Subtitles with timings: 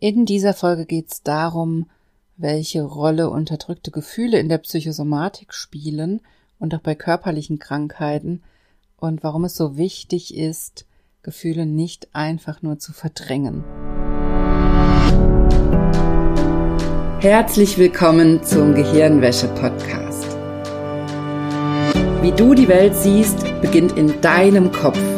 [0.00, 1.86] In dieser Folge geht es darum,
[2.36, 6.20] welche Rolle unterdrückte Gefühle in der Psychosomatik spielen
[6.60, 8.44] und auch bei körperlichen Krankheiten
[8.96, 10.86] und warum es so wichtig ist,
[11.22, 13.64] Gefühle nicht einfach nur zu verdrängen.
[17.18, 20.28] Herzlich willkommen zum Gehirnwäsche-Podcast.
[22.22, 25.17] Wie du die Welt siehst, beginnt in deinem Kopf.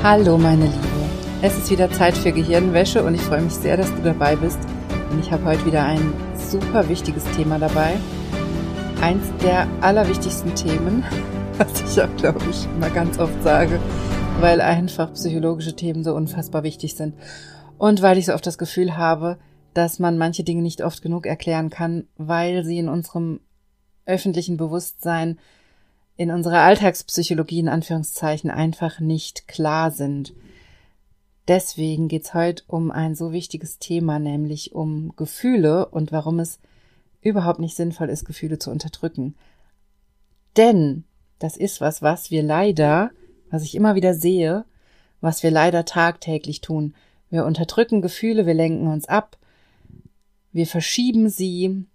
[0.00, 1.10] Hallo meine Liebe,
[1.42, 4.60] es ist wieder Zeit für Gehirnwäsche und ich freue mich sehr, dass du dabei bist.
[5.10, 7.96] Und ich habe heute wieder ein super wichtiges Thema dabei.
[9.00, 11.02] Eins der allerwichtigsten Themen,
[11.58, 13.80] was ich auch, glaube ich, immer ganz oft sage,
[14.38, 17.14] weil einfach psychologische Themen so unfassbar wichtig sind.
[17.76, 19.36] Und weil ich so oft das Gefühl habe,
[19.74, 23.40] dass man manche Dinge nicht oft genug erklären kann, weil sie in unserem
[24.06, 25.38] öffentlichen Bewusstsein,
[26.18, 30.34] in unserer Alltagspsychologie in Anführungszeichen einfach nicht klar sind.
[31.46, 36.58] Deswegen geht's heute um ein so wichtiges Thema, nämlich um Gefühle und warum es
[37.22, 39.36] überhaupt nicht sinnvoll ist, Gefühle zu unterdrücken.
[40.56, 41.04] Denn
[41.38, 43.12] das ist was, was wir leider,
[43.50, 44.64] was ich immer wieder sehe,
[45.20, 46.94] was wir leider tagtäglich tun.
[47.30, 49.38] Wir unterdrücken Gefühle, wir lenken uns ab,
[50.50, 51.86] wir verschieben sie,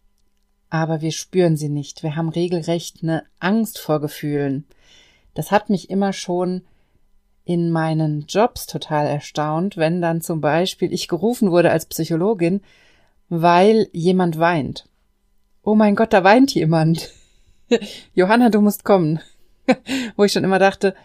[0.73, 2.01] aber wir spüren sie nicht.
[2.01, 4.65] Wir haben regelrecht eine Angst vor Gefühlen.
[5.35, 6.63] Das hat mich immer schon
[7.45, 12.61] in meinen Jobs total erstaunt, wenn dann zum Beispiel ich gerufen wurde als Psychologin,
[13.29, 14.89] weil jemand weint.
[15.61, 17.11] Oh mein Gott, da weint jemand.
[18.15, 19.19] Johanna, du musst kommen.
[20.15, 20.95] Wo ich schon immer dachte,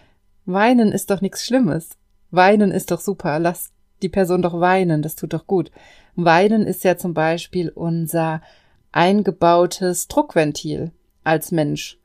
[0.46, 1.90] weinen ist doch nichts Schlimmes.
[2.30, 3.38] Weinen ist doch super.
[3.38, 3.70] Lass
[4.00, 5.02] die Person doch weinen.
[5.02, 5.70] Das tut doch gut.
[6.16, 8.40] Weinen ist ja zum Beispiel unser
[8.92, 10.92] eingebautes Druckventil
[11.24, 11.98] als Mensch.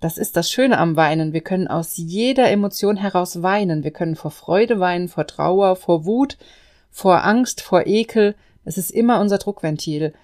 [0.00, 1.32] Das ist das Schöne am Weinen.
[1.32, 3.84] Wir können aus jeder Emotion heraus weinen.
[3.84, 6.38] Wir können vor Freude weinen, vor Trauer, vor Wut,
[6.90, 8.34] vor Angst, vor Ekel.
[8.64, 10.14] Es ist immer unser Druckventil.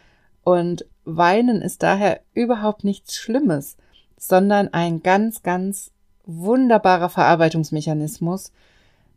[0.45, 3.77] Und Weinen ist daher überhaupt nichts Schlimmes,
[4.17, 5.91] sondern ein ganz, ganz
[6.25, 8.53] wunderbarer Verarbeitungsmechanismus,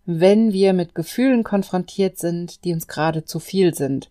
[0.06, 4.10] wenn wir mit Gefühlen konfrontiert sind, die uns gerade zu viel sind.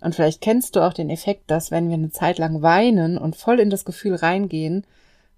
[0.00, 3.36] Und vielleicht kennst du auch den Effekt, dass wenn wir eine Zeit lang weinen und
[3.36, 4.86] voll in das Gefühl reingehen,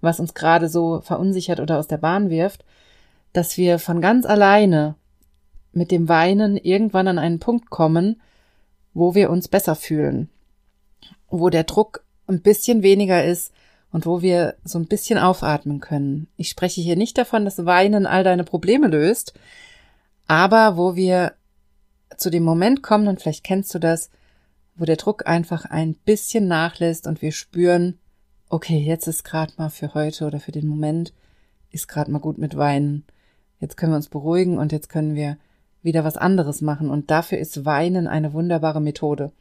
[0.00, 2.64] was uns gerade so verunsichert oder aus der Bahn wirft,
[3.32, 4.94] dass wir von ganz alleine
[5.72, 8.20] mit dem Weinen irgendwann an einen Punkt kommen,
[8.94, 10.30] wo wir uns besser fühlen,
[11.28, 13.52] wo der Druck ein bisschen weniger ist
[13.92, 16.28] und wo wir so ein bisschen aufatmen können.
[16.36, 19.34] Ich spreche hier nicht davon, dass Weinen all deine Probleme löst,
[20.26, 21.34] aber wo wir
[22.16, 24.10] zu dem Moment kommen, und vielleicht kennst du das,
[24.76, 27.98] wo der Druck einfach ein bisschen nachlässt und wir spüren,
[28.48, 31.12] okay, jetzt ist gerade mal für heute oder für den Moment,
[31.70, 33.04] ist gerade mal gut mit Weinen.
[33.60, 35.36] Jetzt können wir uns beruhigen und jetzt können wir
[35.82, 36.90] wieder was anderes machen.
[36.90, 39.32] Und dafür ist Weinen eine wunderbare Methode.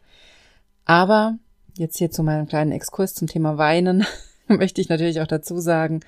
[0.85, 1.37] Aber
[1.77, 4.05] jetzt hier zu meinem kleinen Exkurs zum Thema Weinen
[4.47, 6.01] möchte ich natürlich auch dazu sagen,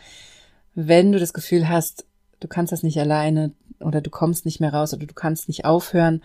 [0.76, 2.06] wenn du das Gefühl hast,
[2.40, 5.66] du kannst das nicht alleine oder du kommst nicht mehr raus oder du kannst nicht
[5.66, 6.22] aufhören,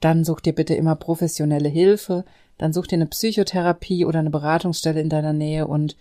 [0.00, 2.24] dann such dir bitte immer professionelle Hilfe.
[2.58, 5.96] Dann such dir eine Psychotherapie oder eine Beratungsstelle in deiner Nähe und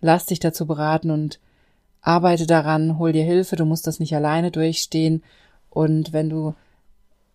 [0.00, 1.40] lass dich dazu beraten und
[2.00, 5.22] arbeite daran, hol dir Hilfe, du musst das nicht alleine durchstehen.
[5.68, 6.54] Und wenn du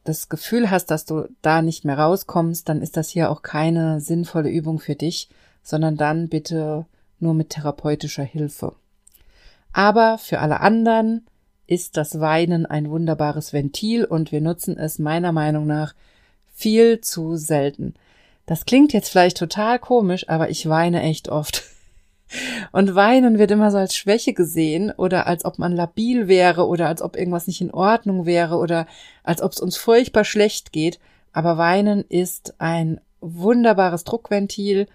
[0.03, 3.99] das Gefühl hast, dass du da nicht mehr rauskommst, dann ist das hier auch keine
[4.01, 5.29] sinnvolle Übung für dich,
[5.63, 6.85] sondern dann bitte
[7.19, 8.73] nur mit therapeutischer Hilfe.
[9.73, 11.25] Aber für alle anderen
[11.67, 15.93] ist das Weinen ein wunderbares Ventil und wir nutzen es meiner Meinung nach
[16.53, 17.95] viel zu selten.
[18.45, 21.63] Das klingt jetzt vielleicht total komisch, aber ich weine echt oft.
[22.71, 26.87] Und weinen wird immer so als Schwäche gesehen oder als ob man labil wäre oder
[26.87, 28.87] als ob irgendwas nicht in Ordnung wäre oder
[29.23, 30.99] als ob es uns furchtbar schlecht geht.
[31.33, 34.87] Aber weinen ist ein wunderbares Druckventil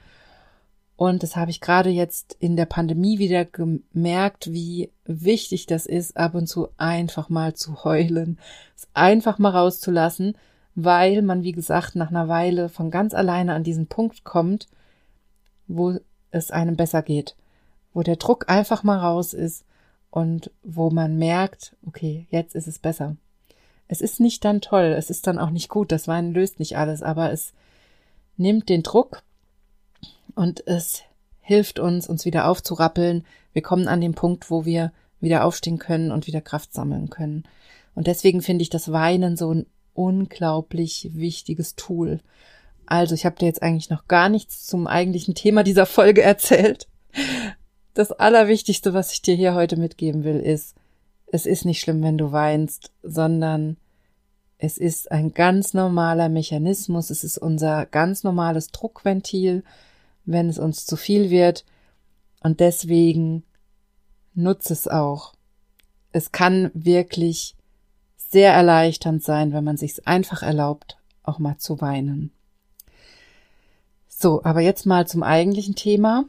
[1.00, 6.14] und das habe ich gerade jetzt in der Pandemie wieder gemerkt, wie wichtig das ist,
[6.18, 8.38] ab und zu einfach mal zu heulen,
[8.76, 10.34] es einfach mal rauszulassen
[10.74, 14.68] weil man, wie gesagt, nach einer Weile von ganz alleine an diesen Punkt kommt,
[15.66, 15.98] wo
[16.30, 17.36] es einem besser geht,
[17.92, 19.64] wo der Druck einfach mal raus ist
[20.10, 23.16] und wo man merkt, okay, jetzt ist es besser.
[23.88, 26.76] Es ist nicht dann toll, es ist dann auch nicht gut, das Weinen löst nicht
[26.76, 27.52] alles, aber es
[28.36, 29.22] nimmt den Druck
[30.40, 31.02] und es
[31.40, 33.26] hilft uns, uns wieder aufzurappeln.
[33.52, 34.90] Wir kommen an den Punkt, wo wir
[35.20, 37.44] wieder aufstehen können und wieder Kraft sammeln können.
[37.94, 42.20] Und deswegen finde ich das Weinen so ein unglaublich wichtiges Tool.
[42.86, 46.88] Also, ich habe dir jetzt eigentlich noch gar nichts zum eigentlichen Thema dieser Folge erzählt.
[47.92, 50.74] Das Allerwichtigste, was ich dir hier heute mitgeben will, ist,
[51.26, 53.76] es ist nicht schlimm, wenn du weinst, sondern
[54.56, 59.64] es ist ein ganz normaler Mechanismus, es ist unser ganz normales Druckventil,
[60.24, 61.64] wenn es uns zu viel wird.
[62.42, 63.44] Und deswegen
[64.34, 65.34] nutze es auch.
[66.12, 67.56] Es kann wirklich
[68.16, 72.32] sehr erleichternd sein, wenn man sich einfach erlaubt, auch mal zu weinen.
[74.08, 76.26] So, aber jetzt mal zum eigentlichen Thema,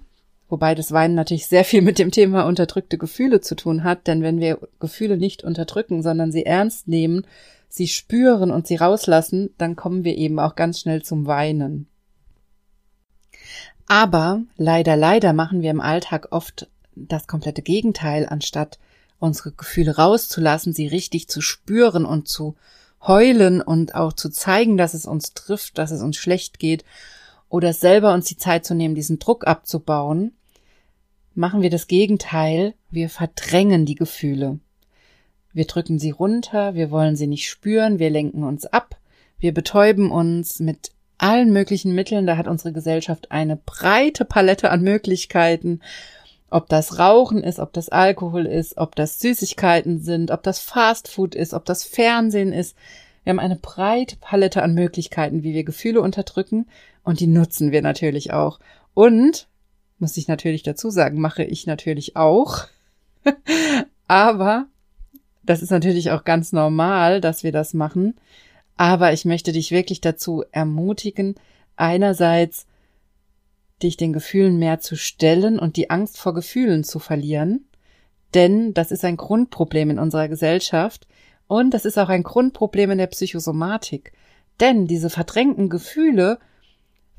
[0.49, 4.21] wobei das Weinen natürlich sehr viel mit dem Thema unterdrückte Gefühle zu tun hat, denn
[4.21, 7.27] wenn wir Gefühle nicht unterdrücken, sondern sie ernst nehmen,
[7.67, 11.87] sie spüren und sie rauslassen, dann kommen wir eben auch ganz schnell zum Weinen.
[13.91, 18.79] Aber leider, leider machen wir im Alltag oft das komplette Gegenteil, anstatt
[19.19, 22.55] unsere Gefühle rauszulassen, sie richtig zu spüren und zu
[23.05, 26.85] heulen und auch zu zeigen, dass es uns trifft, dass es uns schlecht geht
[27.49, 30.31] oder selber uns die Zeit zu nehmen, diesen Druck abzubauen,
[31.35, 34.59] machen wir das Gegenteil, wir verdrängen die Gefühle.
[35.51, 38.95] Wir drücken sie runter, wir wollen sie nicht spüren, wir lenken uns ab,
[39.37, 44.81] wir betäuben uns mit allen möglichen Mitteln, da hat unsere Gesellschaft eine breite Palette an
[44.81, 45.81] Möglichkeiten,
[46.49, 51.35] ob das Rauchen ist, ob das Alkohol ist, ob das Süßigkeiten sind, ob das Fastfood
[51.35, 52.75] ist, ob das Fernsehen ist.
[53.23, 56.67] Wir haben eine breite Palette an Möglichkeiten, wie wir Gefühle unterdrücken
[57.03, 58.59] und die nutzen wir natürlich auch.
[58.93, 59.47] Und,
[59.99, 62.65] muss ich natürlich dazu sagen, mache ich natürlich auch.
[64.07, 64.65] Aber
[65.43, 68.15] das ist natürlich auch ganz normal, dass wir das machen.
[68.77, 71.35] Aber ich möchte dich wirklich dazu ermutigen,
[71.75, 72.65] einerseits
[73.83, 77.65] dich den Gefühlen mehr zu stellen und die Angst vor Gefühlen zu verlieren.
[78.33, 81.07] Denn das ist ein Grundproblem in unserer Gesellschaft
[81.47, 84.13] und das ist auch ein Grundproblem in der Psychosomatik.
[84.59, 86.39] Denn diese verdrängten Gefühle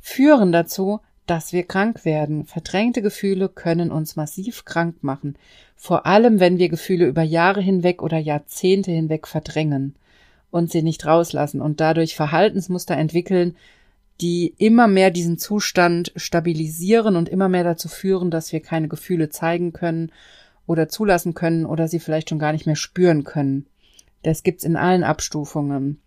[0.00, 2.44] führen dazu, dass wir krank werden.
[2.44, 5.36] Verdrängte Gefühle können uns massiv krank machen.
[5.76, 9.96] Vor allem, wenn wir Gefühle über Jahre hinweg oder Jahrzehnte hinweg verdrängen
[10.52, 13.56] und sie nicht rauslassen und dadurch Verhaltensmuster entwickeln,
[14.20, 19.30] die immer mehr diesen Zustand stabilisieren und immer mehr dazu führen, dass wir keine Gefühle
[19.30, 20.12] zeigen können
[20.66, 23.66] oder zulassen können oder sie vielleicht schon gar nicht mehr spüren können.
[24.22, 26.00] Das gibt's in allen Abstufungen.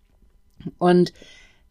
[0.78, 1.12] Und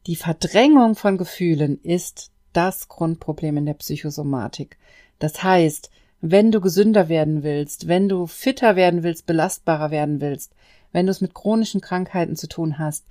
[0.05, 4.77] die Verdrängung von Gefühlen ist das Grundproblem in der Psychosomatik.
[5.17, 5.89] Das heißt,
[6.19, 10.53] wenn du gesünder werden willst, wenn du fitter werden willst, belastbarer werden willst,
[10.95, 13.05] wenn du es mit chronischen Krankheiten zu tun hast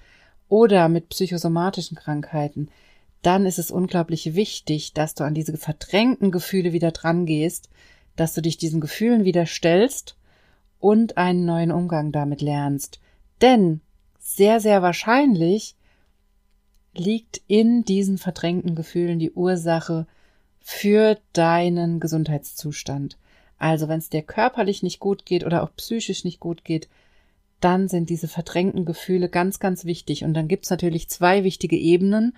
[0.48, 2.70] oder mit psychosomatischen Krankheiten,
[3.20, 7.68] dann ist es unglaublich wichtig, dass du an diese verdrängten Gefühle wieder dran gehst,
[8.16, 10.16] dass du dich diesen Gefühlen wieder stellst
[10.80, 13.00] und einen neuen Umgang damit lernst.
[13.42, 13.82] Denn
[14.18, 15.76] sehr, sehr wahrscheinlich
[16.94, 20.06] liegt in diesen verdrängten Gefühlen die Ursache
[20.60, 23.18] für deinen Gesundheitszustand.
[23.58, 26.88] Also wenn es dir körperlich nicht gut geht oder auch psychisch nicht gut geht,
[27.60, 30.24] dann sind diese verdrängten Gefühle ganz, ganz wichtig.
[30.24, 32.34] Und dann gibt's natürlich zwei wichtige Ebenen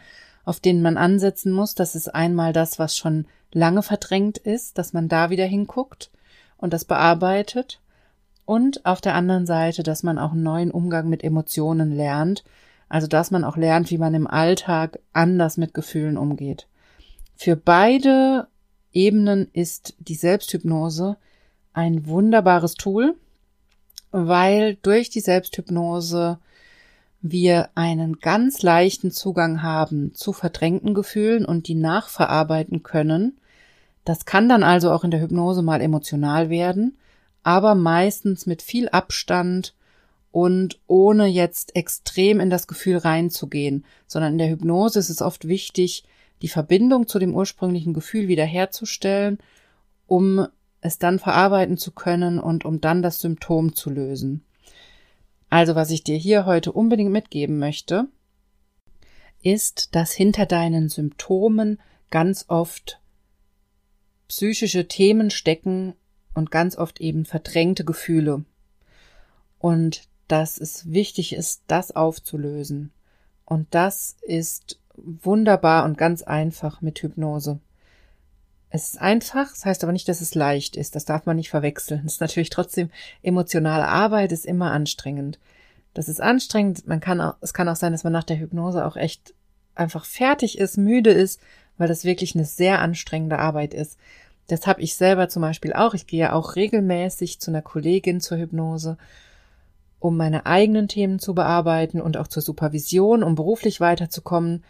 [0.46, 1.74] auf denen man ansetzen muss.
[1.74, 6.10] Das ist einmal das, was schon lange verdrängt ist, dass man da wieder hinguckt
[6.56, 7.82] und das bearbeitet.
[8.46, 12.44] Und auf der anderen Seite, dass man auch einen neuen Umgang mit Emotionen lernt.
[12.88, 16.68] Also, dass man auch lernt, wie man im Alltag anders mit Gefühlen umgeht.
[17.34, 18.46] Für beide
[18.92, 21.16] Ebenen ist die Selbsthypnose
[21.72, 23.16] ein wunderbares Tool,
[24.10, 26.38] weil durch die Selbsthypnose
[27.22, 33.38] wir einen ganz leichten Zugang haben zu verdrängten Gefühlen und die nachverarbeiten können.
[34.04, 36.96] Das kann dann also auch in der Hypnose mal emotional werden,
[37.42, 39.74] aber meistens mit viel Abstand
[40.30, 45.48] und ohne jetzt extrem in das Gefühl reinzugehen, sondern in der Hypnose ist es oft
[45.48, 46.04] wichtig,
[46.42, 49.38] die Verbindung zu dem ursprünglichen Gefühl wiederherzustellen,
[50.06, 50.46] um
[50.86, 54.44] es dann verarbeiten zu können und um dann das Symptom zu lösen.
[55.50, 58.08] Also was ich dir hier heute unbedingt mitgeben möchte,
[59.42, 61.78] ist, dass hinter deinen Symptomen
[62.10, 63.00] ganz oft
[64.28, 65.94] psychische Themen stecken
[66.34, 68.44] und ganz oft eben verdrängte Gefühle.
[69.58, 72.92] Und dass es wichtig ist, das aufzulösen.
[73.44, 77.60] Und das ist wunderbar und ganz einfach mit Hypnose.
[78.70, 80.96] Es ist einfach, das heißt aber nicht, dass es leicht ist.
[80.96, 82.02] Das darf man nicht verwechseln.
[82.04, 82.90] Es ist natürlich trotzdem
[83.22, 85.38] emotionale Arbeit, ist immer anstrengend.
[85.94, 86.86] Das ist anstrengend.
[86.86, 89.34] Man kann auch, es kann auch sein, dass man nach der Hypnose auch echt
[89.74, 91.40] einfach fertig ist, müde ist,
[91.78, 93.98] weil das wirklich eine sehr anstrengende Arbeit ist.
[94.48, 95.94] Das habe ich selber zum Beispiel auch.
[95.94, 98.96] Ich gehe auch regelmäßig zu einer Kollegin zur Hypnose,
[99.98, 104.64] um meine eigenen Themen zu bearbeiten und auch zur Supervision, um beruflich weiterzukommen.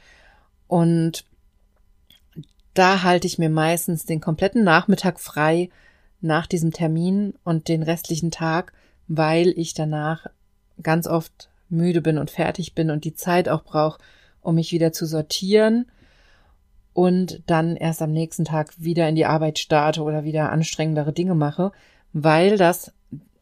[0.66, 1.24] Und
[2.78, 5.70] da halte ich mir meistens den kompletten Nachmittag frei
[6.20, 8.72] nach diesem Termin und den restlichen Tag,
[9.08, 10.26] weil ich danach
[10.82, 13.98] ganz oft müde bin und fertig bin und die Zeit auch brauche,
[14.40, 15.86] um mich wieder zu sortieren
[16.92, 21.34] und dann erst am nächsten Tag wieder in die Arbeit starte oder wieder anstrengendere Dinge
[21.34, 21.72] mache,
[22.12, 22.92] weil das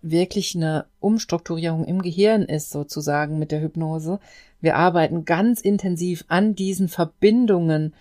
[0.02, 4.18] wirklich eine Umstrukturierung im Gehirn ist, sozusagen mit der Hypnose.
[4.60, 7.94] Wir arbeiten ganz intensiv an diesen Verbindungen,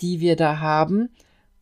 [0.00, 1.10] die wir da haben.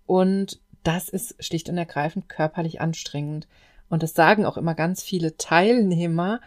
[0.06, 3.48] Und das ist schlicht und ergreifend körperlich anstrengend.
[3.88, 6.40] Und das sagen auch immer ganz viele Teilnehmer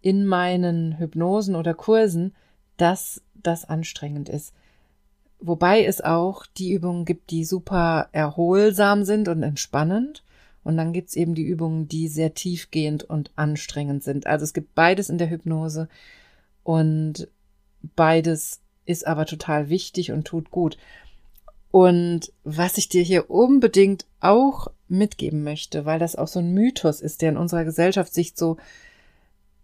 [0.00, 2.34] in meinen Hypnosen oder Kursen,
[2.76, 4.54] dass das anstrengend ist.
[5.38, 10.24] Wobei es auch die Übungen gibt, die super erholsam sind und entspannend.
[10.64, 14.26] Und dann gibt's eben die Übungen, die sehr tiefgehend und anstrengend sind.
[14.26, 15.88] Also es gibt beides in der Hypnose
[16.64, 17.28] und
[17.94, 20.76] beides ist aber total wichtig und tut gut.
[21.70, 27.00] Und was ich dir hier unbedingt auch mitgeben möchte, weil das auch so ein Mythos
[27.00, 28.56] ist, der in unserer Gesellschaft sich so,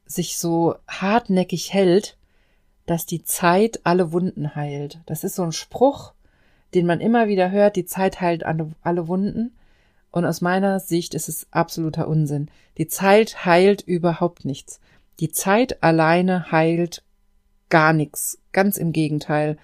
[0.04, 2.16] sich so hartnäckig hält,
[2.86, 5.00] dass die Zeit alle Wunden heilt.
[5.06, 6.12] Das ist so ein Spruch,
[6.74, 9.56] den man immer wieder hört, die Zeit heilt alle, Wunden.
[10.10, 12.50] Und aus meiner Sicht ist es absoluter Unsinn.
[12.76, 14.80] Die Zeit heilt überhaupt nichts.
[15.20, 17.02] Die Zeit alleine heilt
[17.70, 18.38] gar nichts.
[18.52, 19.56] Ganz im Gegenteil.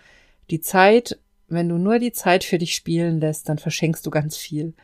[0.50, 1.18] Die Zeit,
[1.49, 4.75] wenn du nur die Zeit für dich spielen lässt, dann verschenkst du ganz viel.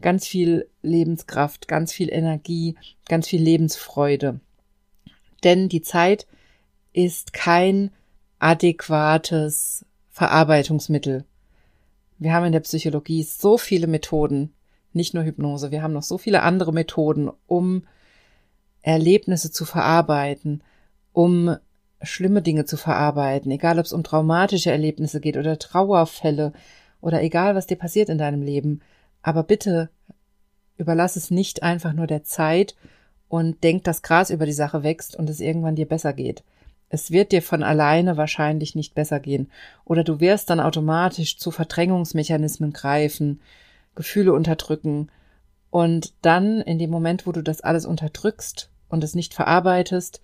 [0.00, 2.76] Ganz viel Lebenskraft, ganz viel Energie,
[3.08, 4.40] ganz viel Lebensfreude.
[5.44, 6.26] Denn die Zeit
[6.92, 7.90] ist kein
[8.38, 11.24] adäquates Verarbeitungsmittel.
[12.18, 14.52] Wir haben in der Psychologie so viele Methoden,
[14.92, 17.86] nicht nur Hypnose, wir haben noch so viele andere Methoden, um
[18.82, 20.62] Erlebnisse zu verarbeiten,
[21.12, 21.56] um
[22.02, 26.52] schlimme Dinge zu verarbeiten, egal ob es um traumatische Erlebnisse geht oder Trauerfälle
[27.00, 28.80] oder egal was dir passiert in deinem Leben.
[29.22, 29.90] Aber bitte
[30.76, 32.74] überlass es nicht einfach nur der Zeit
[33.28, 36.42] und denk, dass Gras über die Sache wächst und es irgendwann dir besser geht.
[36.88, 39.50] Es wird dir von alleine wahrscheinlich nicht besser gehen.
[39.84, 43.40] Oder du wirst dann automatisch zu Verdrängungsmechanismen greifen,
[43.94, 45.10] Gefühle unterdrücken
[45.70, 50.20] und dann in dem Moment, wo du das alles unterdrückst und es nicht verarbeitest,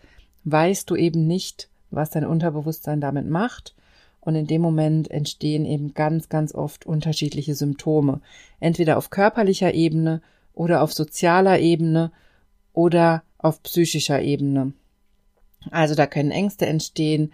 [0.50, 3.74] weißt du eben nicht, was dein Unterbewusstsein damit macht.
[4.20, 8.20] Und in dem Moment entstehen eben ganz, ganz oft unterschiedliche Symptome.
[8.60, 10.20] Entweder auf körperlicher Ebene
[10.52, 12.12] oder auf sozialer Ebene
[12.72, 14.72] oder auf psychischer Ebene.
[15.70, 17.32] Also da können Ängste entstehen,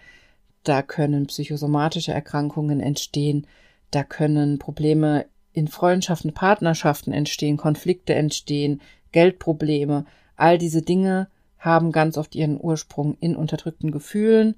[0.63, 3.47] da können psychosomatische Erkrankungen entstehen,
[3.91, 8.81] da können Probleme in Freundschaften, Partnerschaften entstehen, Konflikte entstehen,
[9.13, 10.05] Geldprobleme,
[10.37, 11.29] all diese Dinge
[11.65, 14.57] haben ganz oft ihren Ursprung in unterdrückten Gefühlen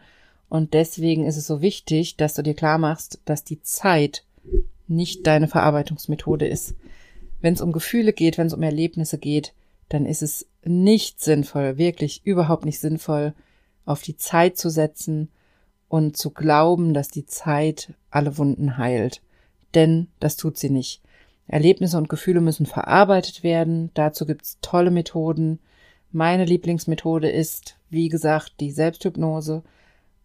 [0.48, 4.24] und deswegen ist es so wichtig, dass du dir klar machst, dass die Zeit
[4.88, 6.74] nicht deine Verarbeitungsmethode ist.
[7.40, 9.52] Wenn es um Gefühle geht, wenn es um Erlebnisse geht,
[9.88, 13.34] dann ist es nicht sinnvoll, wirklich überhaupt nicht sinnvoll,
[13.84, 15.28] auf die Zeit zu setzen
[15.88, 19.20] und zu glauben, dass die Zeit alle Wunden heilt
[19.76, 21.02] denn das tut sie nicht.
[21.46, 23.90] Erlebnisse und Gefühle müssen verarbeitet werden.
[23.94, 25.60] Dazu gibt's tolle Methoden.
[26.16, 29.62] Meine Lieblingsmethode ist, wie gesagt, die Selbsthypnose.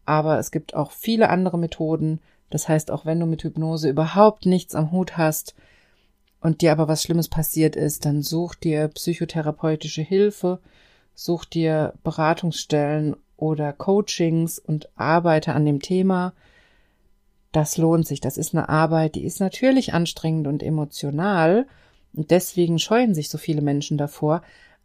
[0.05, 2.21] Aber es gibt auch viele andere Methoden.
[2.49, 5.53] Das heißt, auch wenn du mit Hypnose überhaupt nichts am Hut hast
[6.39, 10.59] und dir aber was Schlimmes passiert ist, dann such dir psychotherapeutische Hilfe,
[11.13, 16.33] such dir Beratungsstellen oder Coachings und arbeite an dem Thema
[17.51, 18.21] das lohnt sich.
[18.21, 21.67] Das ist eine Arbeit, die ist natürlich anstrengend und emotional.
[22.13, 24.41] Und deswegen scheuen sich so viele Menschen davor.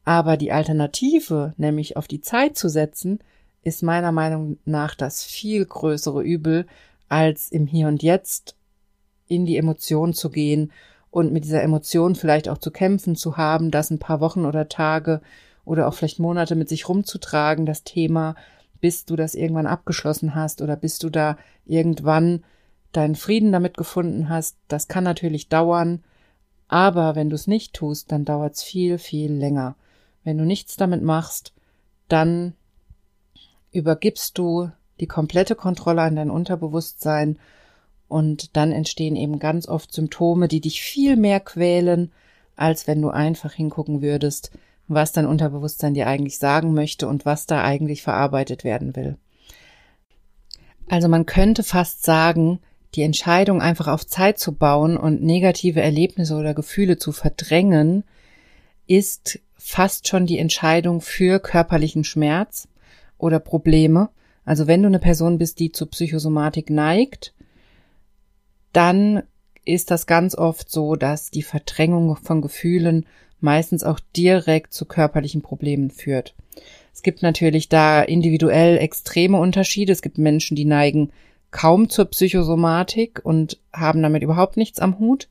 [0.06, 3.18] Aber die Alternative, nämlich auf die Zeit zu setzen,
[3.62, 6.66] ist meiner Meinung nach das viel größere Übel,
[7.08, 8.54] als im Hier und Jetzt
[9.26, 10.70] in die Emotion zu gehen
[11.10, 14.68] und mit dieser Emotion vielleicht auch zu kämpfen zu haben, das ein paar Wochen oder
[14.68, 15.22] Tage
[15.64, 18.36] oder auch vielleicht Monate mit sich rumzutragen, das Thema,
[18.80, 22.44] bis du das irgendwann abgeschlossen hast oder bis du da irgendwann
[22.92, 26.04] deinen Frieden damit gefunden hast, das kann natürlich dauern,
[26.68, 29.75] aber wenn du es nicht tust, dann dauert es viel, viel länger.
[30.26, 31.52] Wenn du nichts damit machst,
[32.09, 32.54] dann
[33.71, 37.38] übergibst du die komplette Kontrolle an dein Unterbewusstsein
[38.09, 42.11] und dann entstehen eben ganz oft Symptome, die dich viel mehr quälen,
[42.56, 44.50] als wenn du einfach hingucken würdest,
[44.88, 49.18] was dein Unterbewusstsein dir eigentlich sagen möchte und was da eigentlich verarbeitet werden will.
[50.88, 52.59] Also man könnte fast sagen,
[52.97, 58.02] die Entscheidung einfach auf Zeit zu bauen und negative Erlebnisse oder Gefühle zu verdrängen,
[58.87, 62.69] ist fast schon die Entscheidung für körperlichen Schmerz
[63.19, 64.11] oder Probleme.
[64.45, 67.35] Also wenn du eine Person bist, die zur Psychosomatik neigt,
[68.73, 69.23] dann
[69.64, 73.07] ist das ganz oft so, dass die Verdrängung von Gefühlen
[73.40, 76.35] meistens auch direkt zu körperlichen Problemen führt.
[76.93, 79.93] Es gibt natürlich da individuell extreme Unterschiede.
[79.93, 81.11] Es gibt Menschen, die neigen
[81.50, 85.28] kaum zur Psychosomatik und haben damit überhaupt nichts am Hut.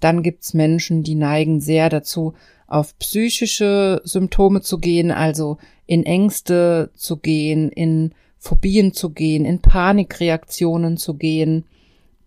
[0.00, 2.34] Dann gibt's Menschen, die neigen sehr dazu,
[2.66, 9.60] auf psychische Symptome zu gehen, also in Ängste zu gehen, in Phobien zu gehen, in
[9.60, 11.64] Panikreaktionen zu gehen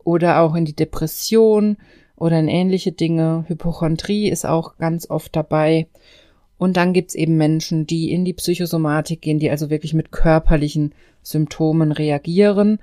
[0.03, 1.77] oder auch in die Depression
[2.15, 3.45] oder in ähnliche Dinge.
[3.47, 5.88] Hypochondrie ist auch ganz oft dabei.
[6.57, 10.93] Und dann gibt's eben Menschen, die in die Psychosomatik gehen, die also wirklich mit körperlichen
[11.21, 12.79] Symptomen reagieren.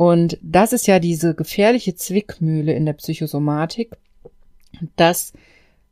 [0.00, 3.90] Und das ist ja diese gefährliche Zwickmühle in der Psychosomatik,
[4.96, 5.34] dass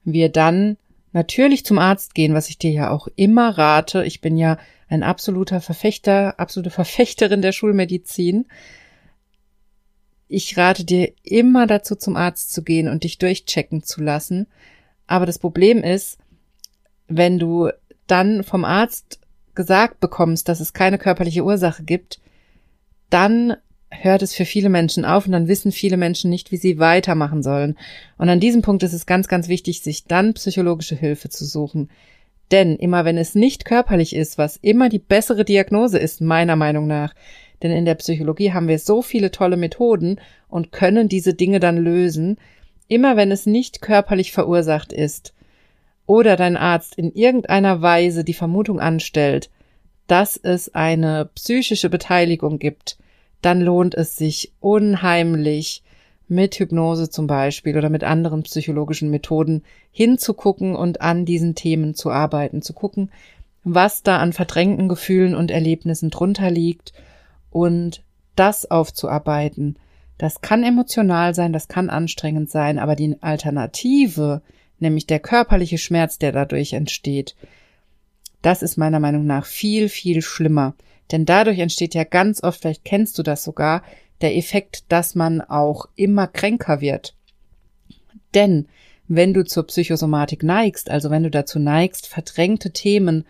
[0.03, 0.79] wir dann
[1.13, 4.07] natürlich zum Arzt gehen, was ich dir ja auch immer rate.
[4.07, 4.57] Ich bin ja
[4.89, 8.47] ein absoluter Verfechter, absolute Verfechterin der Schulmedizin.
[10.27, 14.47] Ich rate dir immer dazu, zum Arzt zu gehen und dich durchchecken zu lassen.
[15.07, 16.17] Aber das Problem ist,
[17.09, 17.69] wenn du
[18.07, 19.21] dann vom Arzt
[19.55, 22.23] gesagt bekommst, dass es keine körperliche Ursache gibt,
[23.11, 23.55] dann
[23.91, 27.43] hört es für viele Menschen auf und dann wissen viele Menschen nicht, wie sie weitermachen
[27.43, 27.77] sollen.
[28.17, 31.91] Und an diesem Punkt ist es ganz, ganz wichtig, sich dann psychologische Hilfe zu suchen.
[32.51, 36.87] Denn immer wenn es nicht körperlich ist, was immer die bessere Diagnose ist, meiner Meinung
[36.87, 37.15] nach,
[37.63, 41.77] denn in der Psychologie haben wir so viele tolle Methoden und können diese Dinge dann
[41.77, 42.39] lösen,
[42.87, 45.35] immer wenn es nicht körperlich verursacht ist
[46.07, 49.51] oder dein Arzt in irgendeiner Weise die Vermutung anstellt,
[50.07, 52.97] dass es eine psychische Beteiligung gibt,
[53.43, 55.83] dann lohnt es sich unheimlich,
[56.29, 62.11] mit Hypnose zum Beispiel oder mit anderen psychologischen Methoden hinzugucken und an diesen Themen zu
[62.11, 63.11] arbeiten, zu gucken,
[63.65, 66.93] was da an verdrängten Gefühlen und Erlebnissen drunter liegt
[67.51, 68.03] und
[68.37, 69.79] das aufzuarbeiten.
[70.19, 74.43] Das kann emotional sein, das kann anstrengend sein, aber die Alternative,
[74.79, 77.37] nämlich der körperliche Schmerz, der dadurch entsteht,
[78.43, 80.75] das ist meiner Meinung nach viel, viel schlimmer.
[81.11, 83.83] Denn dadurch entsteht ja ganz oft, vielleicht kennst du das sogar,
[84.21, 87.15] der Effekt, dass man auch immer kränker wird.
[88.35, 88.69] Denn
[89.07, 93.25] wenn du zur Psychosomatik neigst, also wenn du dazu neigst, verdrängte Themen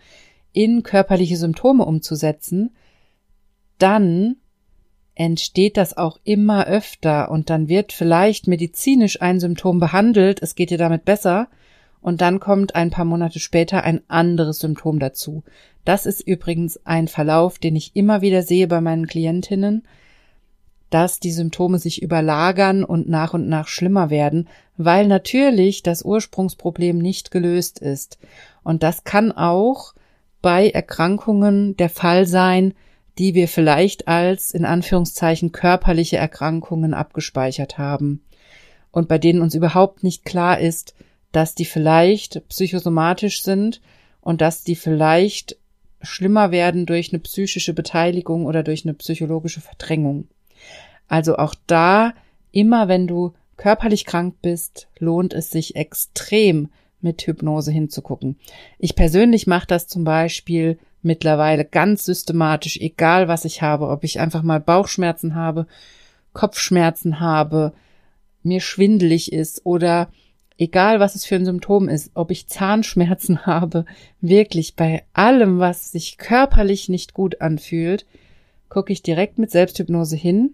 [0.51, 2.75] in körperliche Symptome umzusetzen,
[3.77, 4.35] dann
[5.15, 10.69] entsteht das auch immer öfter und dann wird vielleicht medizinisch ein Symptom behandelt, es geht
[10.69, 11.49] dir damit besser,
[12.01, 15.43] und dann kommt ein paar Monate später ein anderes Symptom dazu.
[15.85, 19.83] Das ist übrigens ein Verlauf, den ich immer wieder sehe bei meinen Klientinnen,
[20.89, 26.97] dass die Symptome sich überlagern und nach und nach schlimmer werden, weil natürlich das Ursprungsproblem
[26.97, 28.17] nicht gelöst ist.
[28.63, 29.93] Und das kann auch
[30.41, 32.73] bei Erkrankungen der Fall sein,
[33.17, 38.23] die wir vielleicht als in Anführungszeichen körperliche Erkrankungen abgespeichert haben
[38.91, 40.95] und bei denen uns überhaupt nicht klar ist,
[41.31, 43.81] dass die vielleicht psychosomatisch sind
[44.21, 45.57] und dass die vielleicht
[46.01, 50.27] schlimmer werden durch eine psychische Beteiligung oder durch eine psychologische Verdrängung.
[51.07, 52.13] Also auch da,
[52.51, 56.69] immer wenn du körperlich krank bist, lohnt es sich extrem
[57.01, 58.37] mit Hypnose hinzugucken.
[58.77, 64.19] Ich persönlich mache das zum Beispiel mittlerweile ganz systematisch, egal was ich habe, ob ich
[64.19, 65.65] einfach mal Bauchschmerzen habe,
[66.33, 67.73] Kopfschmerzen habe,
[68.43, 70.09] mir schwindelig ist oder
[70.59, 73.85] egal was es für ein Symptom ist, ob ich Zahnschmerzen habe,
[74.21, 78.05] wirklich bei allem, was sich körperlich nicht gut anfühlt,
[78.67, 80.53] gucke ich direkt mit Selbsthypnose hin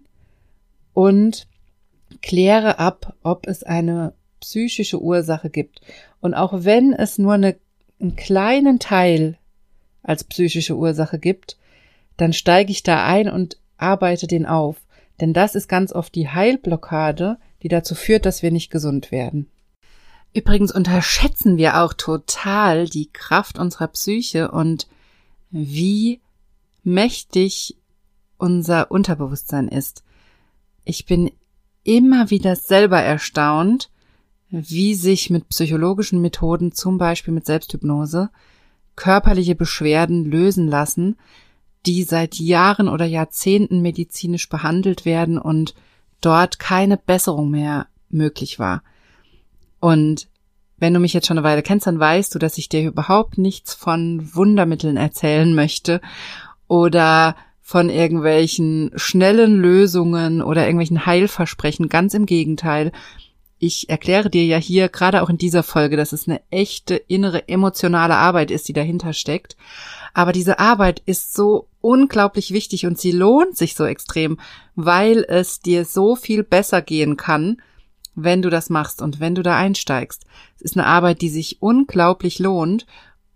[0.94, 1.46] und
[2.22, 5.80] kläre ab, ob es eine psychische Ursache gibt.
[6.20, 7.56] Und auch wenn es nur eine,
[8.00, 9.36] einen kleinen Teil
[10.02, 11.58] als psychische Ursache gibt,
[12.16, 14.76] dann steige ich da ein und arbeite den auf.
[15.20, 19.50] Denn das ist ganz oft die Heilblockade, die dazu führt, dass wir nicht gesund werden.
[20.36, 24.86] Übrigens unterschätzen wir auch total die Kraft unserer Psyche und
[25.50, 26.20] wie
[26.82, 27.78] mächtig
[28.36, 30.04] unser Unterbewusstsein ist.
[30.84, 31.30] Ich bin
[31.84, 33.88] immer wieder selber erstaunt,
[34.50, 38.28] wie sich mit psychologischen Methoden, zum Beispiel mit Selbsthypnose,
[38.94, 41.16] körperliche Beschwerden lösen lassen,
[41.86, 45.74] die seit Jahren oder Jahrzehnten medizinisch behandelt werden und
[46.20, 48.82] dort keine Besserung mehr möglich war.
[49.86, 50.26] Und
[50.78, 53.38] wenn du mich jetzt schon eine Weile kennst, dann weißt du, dass ich dir überhaupt
[53.38, 56.00] nichts von Wundermitteln erzählen möchte
[56.66, 61.88] oder von irgendwelchen schnellen Lösungen oder irgendwelchen Heilversprechen.
[61.88, 62.90] Ganz im Gegenteil.
[63.60, 67.48] Ich erkläre dir ja hier, gerade auch in dieser Folge, dass es eine echte innere
[67.48, 69.56] emotionale Arbeit ist, die dahinter steckt.
[70.14, 74.40] Aber diese Arbeit ist so unglaublich wichtig und sie lohnt sich so extrem,
[74.74, 77.58] weil es dir so viel besser gehen kann,
[78.16, 80.24] wenn du das machst und wenn du da einsteigst.
[80.56, 82.86] Es ist eine Arbeit, die sich unglaublich lohnt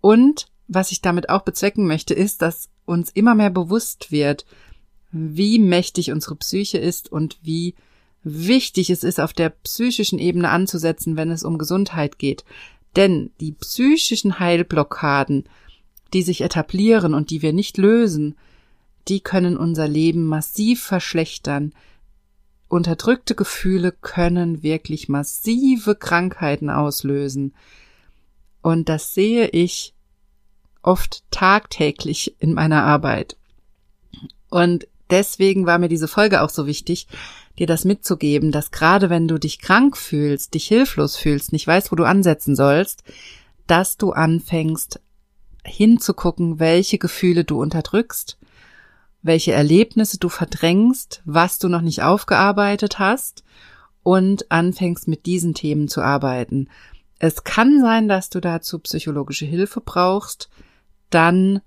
[0.01, 4.45] und was ich damit auch bezwecken möchte, ist, dass uns immer mehr bewusst wird,
[5.11, 7.75] wie mächtig unsere Psyche ist und wie
[8.23, 12.45] wichtig es ist, auf der psychischen Ebene anzusetzen, wenn es um Gesundheit geht.
[12.95, 15.45] Denn die psychischen Heilblockaden,
[16.13, 18.35] die sich etablieren und die wir nicht lösen,
[19.07, 21.73] die können unser Leben massiv verschlechtern.
[22.71, 27.53] Unterdrückte Gefühle können wirklich massive Krankheiten auslösen.
[28.61, 29.93] Und das sehe ich
[30.81, 33.35] oft tagtäglich in meiner Arbeit.
[34.49, 37.07] Und deswegen war mir diese Folge auch so wichtig,
[37.59, 41.91] dir das mitzugeben, dass gerade wenn du dich krank fühlst, dich hilflos fühlst, nicht weißt,
[41.91, 43.03] wo du ansetzen sollst,
[43.67, 45.01] dass du anfängst
[45.65, 48.37] hinzugucken, welche Gefühle du unterdrückst,
[49.21, 53.43] welche Erlebnisse du verdrängst, was du noch nicht aufgearbeitet hast
[54.03, 56.69] und anfängst mit diesen Themen zu arbeiten.
[57.19, 60.49] Es kann sein, dass du dazu psychologische Hilfe brauchst,
[61.11, 61.61] dann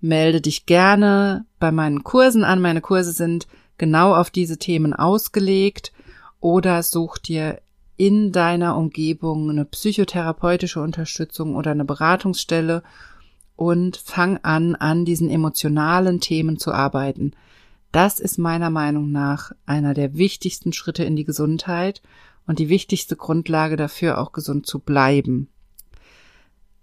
[0.00, 2.60] melde dich gerne bei meinen Kursen an.
[2.60, 3.46] Meine Kurse sind
[3.78, 5.92] genau auf diese Themen ausgelegt
[6.40, 7.60] oder such dir
[7.96, 12.82] in deiner Umgebung eine psychotherapeutische Unterstützung oder eine Beratungsstelle
[13.58, 17.32] und fang an, an diesen emotionalen Themen zu arbeiten.
[17.90, 22.00] Das ist meiner Meinung nach einer der wichtigsten Schritte in die Gesundheit
[22.46, 25.48] und die wichtigste Grundlage dafür, auch gesund zu bleiben.